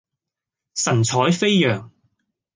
[0.73, 1.91] 神采飛揚